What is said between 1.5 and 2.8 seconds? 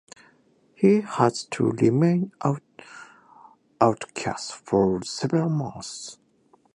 to remain an